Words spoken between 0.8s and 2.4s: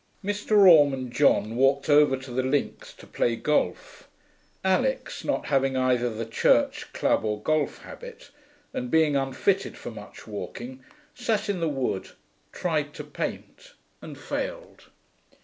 and John walked over to